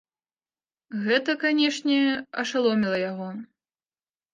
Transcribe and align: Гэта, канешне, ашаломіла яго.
Гэта, 1.05 1.31
канешне, 1.45 2.01
ашаломіла 2.41 2.97
яго. 3.11 3.33